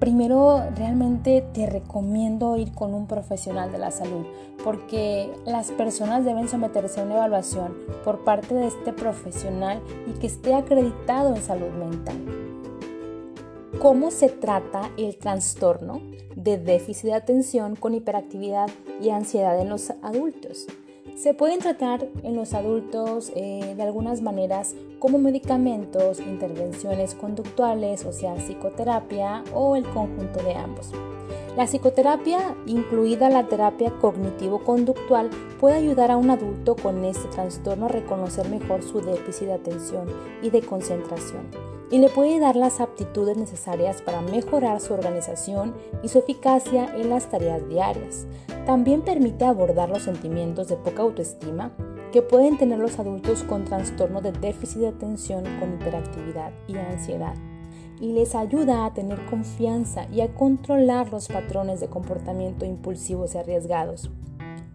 primero 0.00 0.64
realmente 0.74 1.44
te 1.52 1.66
recomiendo 1.66 2.56
ir 2.56 2.72
con 2.72 2.94
un 2.94 3.06
profesional 3.06 3.70
de 3.70 3.78
la 3.78 3.92
salud 3.92 4.26
porque 4.64 5.30
las 5.46 5.70
personas 5.70 6.24
deben 6.24 6.48
someterse 6.48 7.00
a 7.00 7.04
una 7.04 7.14
evaluación 7.14 7.76
por 8.04 8.24
parte 8.24 8.54
de 8.54 8.66
este 8.66 8.92
profesional 8.92 9.80
y 10.08 10.18
que 10.18 10.26
esté 10.26 10.54
acreditado 10.54 11.36
en 11.36 11.42
salud 11.42 11.70
mental 11.78 12.16
cómo 13.80 14.10
se 14.10 14.28
trata 14.28 14.90
el 14.98 15.16
trastorno 15.16 16.02
de 16.36 16.58
déficit 16.58 17.06
de 17.06 17.14
atención 17.14 17.76
con 17.76 17.94
hiperactividad 17.94 18.68
y 19.00 19.08
ansiedad 19.08 19.58
en 19.58 19.70
los 19.70 19.90
adultos. 20.02 20.66
Se 21.16 21.32
pueden 21.32 21.60
tratar 21.60 22.06
en 22.22 22.36
los 22.36 22.52
adultos 22.52 23.32
eh, 23.34 23.74
de 23.74 23.82
algunas 23.82 24.20
maneras 24.20 24.74
como 25.00 25.18
medicamentos, 25.18 26.20
intervenciones 26.20 27.16
conductuales, 27.16 28.04
o 28.04 28.12
sea, 28.12 28.36
psicoterapia 28.36 29.42
o 29.52 29.74
el 29.74 29.84
conjunto 29.88 30.40
de 30.44 30.54
ambos. 30.54 30.92
La 31.56 31.66
psicoterapia, 31.66 32.54
incluida 32.66 33.28
la 33.28 33.48
terapia 33.48 33.92
cognitivo-conductual, 34.00 35.30
puede 35.58 35.78
ayudar 35.78 36.12
a 36.12 36.16
un 36.16 36.30
adulto 36.30 36.76
con 36.76 37.04
este 37.04 37.28
trastorno 37.28 37.86
a 37.86 37.88
reconocer 37.88 38.48
mejor 38.48 38.84
su 38.84 39.00
déficit 39.00 39.48
de 39.48 39.54
atención 39.54 40.06
y 40.42 40.50
de 40.50 40.62
concentración 40.62 41.48
y 41.90 41.98
le 41.98 42.08
puede 42.08 42.38
dar 42.38 42.56
las 42.56 42.80
aptitudes 42.80 43.36
necesarias 43.36 44.00
para 44.00 44.22
mejorar 44.22 44.80
su 44.80 44.94
organización 44.94 45.74
y 46.02 46.08
su 46.08 46.18
eficacia 46.18 46.94
en 46.96 47.10
las 47.10 47.28
tareas 47.28 47.68
diarias. 47.68 48.26
También 48.64 49.02
permite 49.02 49.44
abordar 49.44 49.88
los 49.88 50.02
sentimientos 50.02 50.68
de 50.68 50.76
poca 50.76 51.02
autoestima 51.02 51.72
que 52.12 52.22
pueden 52.22 52.58
tener 52.58 52.78
los 52.78 52.98
adultos 52.98 53.42
con 53.44 53.64
trastorno 53.64 54.20
de 54.20 54.32
déficit 54.32 54.80
de 54.80 54.88
atención 54.88 55.44
con 55.58 55.74
hiperactividad 55.74 56.52
y 56.66 56.76
ansiedad 56.76 57.34
y 58.00 58.12
les 58.12 58.34
ayuda 58.34 58.86
a 58.86 58.94
tener 58.94 59.24
confianza 59.26 60.06
y 60.10 60.22
a 60.22 60.34
controlar 60.34 61.12
los 61.12 61.28
patrones 61.28 61.80
de 61.80 61.88
comportamiento 61.88 62.64
impulsivos 62.64 63.34
y 63.34 63.38
arriesgados. 63.38 64.10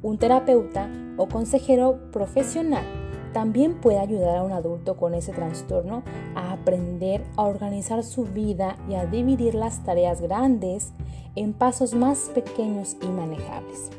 Un 0.01 0.19
terapeuta 0.19 0.87
o 1.17 1.27
consejero 1.27 2.11
profesional 2.11 2.85
también 3.33 3.81
puede 3.81 3.99
ayudar 3.99 4.37
a 4.37 4.43
un 4.43 4.51
adulto 4.51 4.95
con 4.95 5.13
ese 5.13 5.33
trastorno 5.33 6.03
a 6.35 6.53
aprender 6.53 7.23
a 7.35 7.43
organizar 7.43 8.03
su 8.03 8.23
vida 8.23 8.77
y 8.87 8.93
a 8.93 9.07
dividir 9.07 9.55
las 9.55 9.83
tareas 9.83 10.21
grandes 10.21 10.93
en 11.35 11.53
pasos 11.53 11.95
más 11.95 12.31
pequeños 12.33 12.95
y 13.01 13.07
manejables. 13.07 13.89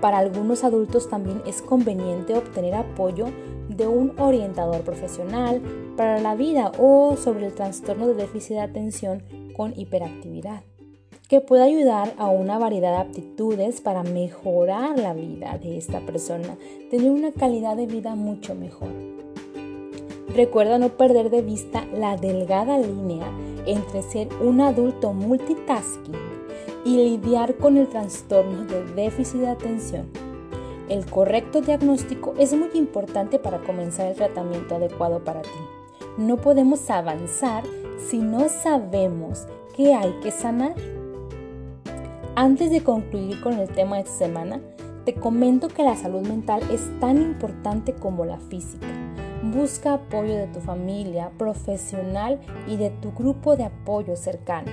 Para 0.00 0.18
algunos 0.18 0.64
adultos 0.64 1.08
también 1.08 1.42
es 1.46 1.60
conveniente 1.60 2.34
obtener 2.34 2.74
apoyo 2.74 3.26
de 3.68 3.86
un 3.86 4.18
orientador 4.18 4.80
profesional 4.82 5.60
para 5.96 6.20
la 6.20 6.34
vida 6.34 6.72
o 6.78 7.16
sobre 7.16 7.46
el 7.46 7.54
trastorno 7.54 8.08
de 8.08 8.14
déficit 8.14 8.56
de 8.56 8.60
atención 8.60 9.22
con 9.54 9.78
hiperactividad, 9.78 10.62
que 11.28 11.40
puede 11.40 11.62
ayudar 11.62 12.14
a 12.16 12.28
una 12.28 12.58
variedad 12.58 12.92
de 12.92 13.08
aptitudes 13.08 13.80
para 13.80 14.02
mejorar 14.02 14.98
la 14.98 15.12
vida 15.12 15.58
de 15.58 15.76
esta 15.76 16.00
persona, 16.00 16.56
tener 16.90 17.10
una 17.10 17.32
calidad 17.32 17.76
de 17.76 17.86
vida 17.86 18.14
mucho 18.14 18.54
mejor. 18.54 18.88
Recuerda 20.34 20.78
no 20.78 20.90
perder 20.90 21.28
de 21.28 21.42
vista 21.42 21.84
la 21.92 22.16
delgada 22.16 22.78
línea 22.78 23.26
entre 23.66 24.02
ser 24.02 24.28
un 24.40 24.60
adulto 24.60 25.12
multitasking 25.12 26.29
y 26.84 26.96
lidiar 26.96 27.56
con 27.56 27.76
el 27.76 27.88
trastorno 27.88 28.64
de 28.64 28.84
déficit 28.94 29.40
de 29.40 29.48
atención 29.48 30.30
el 30.90 31.06
correcto 31.06 31.60
diagnóstico 31.60 32.34
es 32.36 32.52
muy 32.52 32.70
importante 32.74 33.38
para 33.38 33.60
comenzar 33.60 34.08
el 34.08 34.16
tratamiento 34.16 34.74
adecuado 34.74 35.22
para 35.22 35.42
ti. 35.42 35.48
No 36.18 36.36
podemos 36.36 36.90
avanzar 36.90 37.62
si 37.96 38.18
no 38.18 38.48
sabemos 38.48 39.46
qué 39.76 39.94
hay 39.94 40.10
que 40.20 40.32
sanar. 40.32 40.74
Antes 42.34 42.72
de 42.72 42.82
concluir 42.82 43.40
con 43.40 43.52
el 43.52 43.68
tema 43.68 43.96
de 43.96 44.02
esta 44.02 44.16
semana, 44.16 44.60
te 45.04 45.14
comento 45.14 45.68
que 45.68 45.84
la 45.84 45.94
salud 45.94 46.26
mental 46.26 46.60
es 46.72 46.90
tan 46.98 47.18
importante 47.18 47.94
como 47.94 48.24
la 48.24 48.38
física. 48.38 48.88
Busca 49.44 49.94
apoyo 49.94 50.34
de 50.34 50.48
tu 50.48 50.58
familia, 50.58 51.30
profesional 51.38 52.40
y 52.66 52.76
de 52.76 52.90
tu 52.90 53.12
grupo 53.12 53.56
de 53.56 53.64
apoyo 53.64 54.16
cercano. 54.16 54.72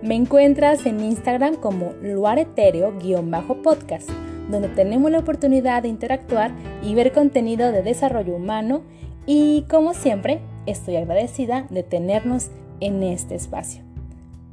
Me 0.00 0.14
encuentras 0.14 0.86
en 0.86 1.00
Instagram 1.00 1.56
como 1.56 1.92
luaretereo-podcast, 2.00 4.08
donde 4.48 4.68
tenemos 4.68 5.10
la 5.10 5.18
oportunidad 5.18 5.82
de 5.82 5.88
interactuar 5.88 6.52
y 6.84 6.94
ver 6.94 7.10
contenido 7.10 7.72
de 7.72 7.82
desarrollo 7.82 8.36
humano 8.36 8.82
y 9.26 9.62
como 9.62 9.92
siempre 9.92 10.38
estoy 10.66 10.98
agradecida 10.98 11.66
de 11.68 11.82
tenernos 11.82 12.52
en 12.78 13.02
este 13.02 13.34
espacio. 13.34 13.82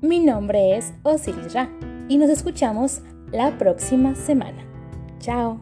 Mi 0.02 0.20
nombre 0.20 0.78
es 0.78 0.96
Osiris 1.04 1.54
Ra 1.54 1.70
y 2.10 2.18
nos 2.18 2.32
escuchamos 2.32 3.02
la 3.32 3.56
próxima 3.60 4.16
semana. 4.16 4.66
Chao. 5.20 5.60